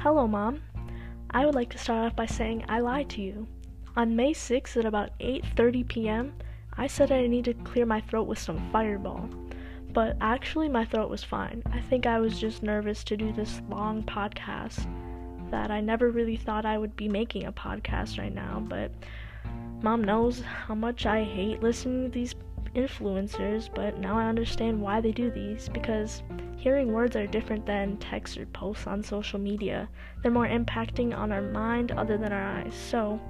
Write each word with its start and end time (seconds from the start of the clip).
Hello, 0.00 0.28
Mom. 0.28 0.62
I 1.32 1.44
would 1.44 1.56
like 1.56 1.70
to 1.70 1.78
start 1.78 2.06
off 2.06 2.14
by 2.14 2.26
saying 2.26 2.64
I 2.68 2.78
lied 2.78 3.10
to 3.10 3.20
you. 3.20 3.48
On 3.96 4.14
May 4.14 4.32
6th 4.32 4.76
at 4.76 4.84
about 4.84 5.10
8:30 5.18 5.88
p.m., 5.88 6.34
I 6.76 6.86
said 6.86 7.10
I 7.10 7.26
needed 7.26 7.58
to 7.58 7.64
clear 7.64 7.84
my 7.84 8.00
throat 8.02 8.28
with 8.28 8.38
some 8.38 8.70
fireball. 8.70 9.28
But 9.92 10.16
actually 10.20 10.68
my 10.68 10.84
throat 10.84 11.10
was 11.10 11.24
fine. 11.24 11.64
I 11.72 11.80
think 11.80 12.06
I 12.06 12.20
was 12.20 12.38
just 12.38 12.62
nervous 12.62 13.02
to 13.04 13.16
do 13.16 13.32
this 13.32 13.60
long 13.68 14.04
podcast 14.04 14.86
that 15.50 15.72
I 15.72 15.80
never 15.80 16.10
really 16.10 16.36
thought 16.36 16.64
I 16.64 16.78
would 16.78 16.94
be 16.94 17.08
making 17.08 17.46
a 17.46 17.52
podcast 17.52 18.20
right 18.20 18.32
now, 18.32 18.64
but 18.68 18.92
Mom 19.82 20.04
knows 20.04 20.42
how 20.42 20.76
much 20.76 21.06
I 21.06 21.24
hate 21.24 21.60
listening 21.60 22.04
to 22.04 22.08
these 22.08 22.36
influencers, 22.78 23.68
but 23.74 23.98
now 23.98 24.16
I 24.16 24.26
understand 24.26 24.80
why 24.80 25.00
they 25.00 25.12
do 25.12 25.30
these 25.30 25.68
because 25.68 26.22
hearing 26.56 26.92
words 26.92 27.16
are 27.16 27.26
different 27.26 27.66
than 27.66 27.96
texts 27.96 28.36
or 28.36 28.46
posts 28.46 28.86
on 28.86 29.02
social 29.02 29.38
media. 29.38 29.88
They're 30.22 30.30
more 30.30 30.46
impacting 30.46 31.16
on 31.16 31.32
our 31.32 31.42
mind 31.42 31.92
other 31.92 32.16
than 32.16 32.32
our 32.32 32.42
eyes. 32.42 32.74
So, 32.74 33.20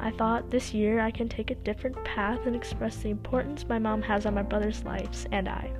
I 0.00 0.10
thought 0.10 0.50
this 0.50 0.72
year 0.72 1.00
I 1.00 1.10
can 1.10 1.28
take 1.28 1.50
a 1.50 1.56
different 1.56 2.02
path 2.04 2.40
and 2.46 2.56
express 2.56 2.96
the 2.96 3.10
importance 3.10 3.68
my 3.68 3.78
mom 3.78 4.02
has 4.02 4.24
on 4.26 4.34
my 4.34 4.42
brother's 4.42 4.82
lives 4.84 5.26
and 5.30 5.48
I. 5.48 5.70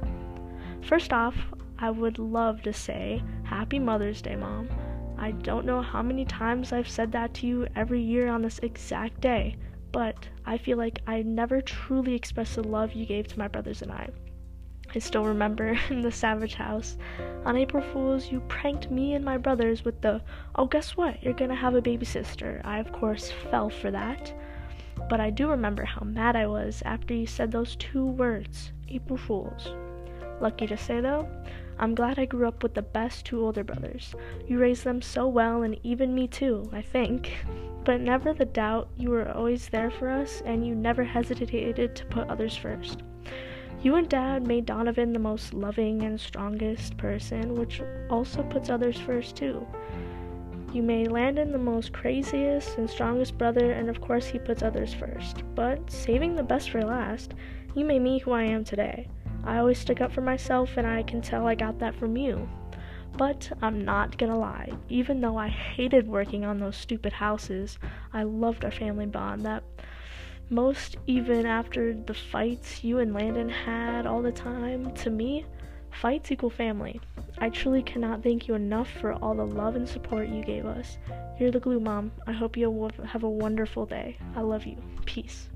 First 0.83 1.13
off, 1.13 1.37
I 1.79 1.91
would 1.91 2.19
love 2.19 2.63
to 2.63 2.73
say 2.73 3.23
Happy 3.45 3.79
Mother's 3.79 4.21
Day, 4.21 4.37
Mom. 4.37 4.69
I 5.17 5.31
don't 5.33 5.67
know 5.67 5.81
how 5.81 6.03
many 6.03 6.25
times 6.25 6.73
I've 6.73 6.89
said 6.89 7.13
that 7.13 7.35
to 7.35 7.47
you 7.47 7.67
every 7.75 8.01
year 8.03 8.29
on 8.29 8.43
this 8.43 8.59
exact 8.63 9.21
day 9.21 9.57
but 9.93 10.29
I 10.47 10.59
feel 10.59 10.79
like 10.79 11.01
I 11.07 11.23
never 11.23 11.61
truly 11.61 12.15
expressed 12.15 12.57
the 12.57 12.63
love 12.63 12.93
you 12.93 13.07
gave 13.07 13.29
to 13.29 13.39
my 13.39 13.49
brothers 13.49 13.83
and 13.83 13.93
I. 13.93 14.09
I 14.95 14.99
still 14.99 15.25
remember 15.25 15.79
in 15.91 16.01
the 16.01 16.11
Savage 16.11 16.55
house, 16.55 16.97
on 17.45 17.57
April 17.57 17.83
Fool's, 17.93 18.31
you 18.31 18.41
pranked 18.49 18.91
me 18.91 19.15
and 19.15 19.25
my 19.25 19.39
brothers 19.39 19.85
with 19.85 20.01
the, 20.01 20.21
oh, 20.57 20.67
guess 20.67 20.97
what? 20.97 21.23
You're 21.23 21.35
gonna 21.35 21.55
have 21.55 21.75
a 21.75 21.83
baby 21.83 22.05
sister. 22.05 22.61
I, 22.65 22.79
of 22.79 22.91
course, 22.93 23.31
fell 23.51 23.71
for 23.71 23.91
that. 23.91 24.33
But 25.09 25.21
I 25.21 25.31
do 25.31 25.49
remember 25.49 25.85
how 25.85 26.05
mad 26.05 26.37
I 26.37 26.47
was 26.47 26.83
after 26.85 27.15
you 27.15 27.27
said 27.27 27.51
those 27.51 27.77
two 27.77 28.05
words, 28.05 28.73
April 28.89 29.17
Fool's. 29.17 29.73
Lucky 30.41 30.67
to 30.67 30.77
say, 30.77 31.01
though, 31.01 31.29
I'm 31.79 31.95
glad 31.95 32.19
I 32.19 32.27
grew 32.27 32.47
up 32.47 32.63
with 32.63 32.75
the 32.75 32.83
best 32.83 33.25
two 33.25 33.45
older 33.45 33.65
brothers. 33.65 34.15
You 34.47 34.59
raised 34.59 34.85
them 34.85 35.01
so 35.01 35.27
well, 35.27 35.63
and 35.63 35.79
even 35.83 36.15
me 36.15 36.29
too, 36.29 36.69
I 36.73 36.83
think. 36.83 37.33
But 37.85 38.01
never 38.01 38.33
the 38.35 38.45
doubt, 38.45 38.89
you 38.97 39.11
were 39.11 39.31
always 39.31 39.69
there 39.69 39.91
for 39.91 40.09
us, 40.09 40.43
and 40.45 40.67
you 40.67 40.75
never 40.75 41.05
hesitated 41.05 41.97
to 41.97 42.05
put 42.07 42.29
others 42.29 42.57
first. 42.57 43.03
You 43.83 43.95
and 43.95 44.09
Dad 44.09 44.47
made 44.47 44.67
Donovan 44.67 45.15
the 45.15 45.19
most 45.19 45.55
loving 45.55 46.03
and 46.03 46.21
strongest 46.21 46.99
person, 46.99 47.55
which 47.55 47.81
also 48.11 48.43
puts 48.43 48.69
others 48.69 48.99
first 49.01 49.37
too. 49.37 49.67
You 50.75 50.83
made 50.83 51.11
Landon 51.11 51.51
the 51.51 51.59
most 51.59 51.93
craziest 51.93 52.77
and 52.77 52.89
strongest 52.89 53.39
brother, 53.39 53.73
and 53.73 53.89
of 53.89 54.01
course, 54.01 54.27
he 54.27 54.39
puts 54.39 54.63
others 54.63 54.93
first. 54.93 55.43
But 55.55 55.91
saving 55.91 56.37
the 56.37 56.43
best 56.43 56.71
for 56.71 56.85
last, 56.85 57.33
you 57.75 57.85
made 57.85 58.03
me 58.03 58.19
who 58.19 58.33
I 58.33 58.45
am 58.45 58.65
today. 58.65 59.09
I 59.45 59.59
always 59.59 59.79
stick 59.79 60.03
up 60.03 60.13
for 60.13 60.21
myself, 60.21 60.77
and 60.77 60.87
I 60.87 61.03
can 61.03 61.23
tell 61.23 61.47
I 61.47 61.55
got 61.55 61.79
that 61.79 61.95
from 61.95 62.17
you. 62.17 62.49
But 63.17 63.53
I'm 63.61 63.85
not 63.85 64.17
gonna 64.17 64.39
lie, 64.39 64.73
even 64.89 65.21
though 65.21 65.37
I 65.37 65.49
hated 65.49 66.09
working 66.09 66.45
on 66.45 66.59
those 66.59 66.77
stupid 66.77 67.13
houses, 67.13 67.79
I 68.13 68.23
loved 68.23 68.65
our 68.65 68.71
family 68.71 69.07
bond. 69.07 69.43
That 69.43 69.63
most 70.49 70.97
even 71.07 71.47
after 71.47 71.95
the 71.95 72.15
fights 72.15 72.83
you 72.83 72.99
and 72.99 73.13
Landon 73.15 73.49
had 73.49 74.07
all 74.07 74.23
the 74.23 74.33
time, 74.33 74.93
to 74.95 75.11
me, 75.11 75.45
fights 75.91 76.33
equal 76.33 76.51
family. 76.51 77.01
I 77.39 77.51
truly 77.51 77.83
cannot 77.83 78.23
thank 78.23 78.49
you 78.49 78.55
enough 78.55 78.91
for 78.91 79.13
all 79.15 79.35
the 79.35 79.47
love 79.47 79.77
and 79.77 79.89
support 79.89 80.29
you 80.29 80.43
gave 80.43 80.67
us. 80.67 80.99
You're 81.39 81.51
the 81.51 81.61
glue, 81.61 81.81
Mom. 81.81 82.13
I 82.27 82.33
hope 82.33 82.57
you 82.57 82.91
have 83.05 83.23
a 83.23 83.31
wonderful 83.31 83.87
day. 83.87 84.17
I 84.35 84.41
love 84.41 84.67
you. 84.67 84.77
Peace. 85.05 85.49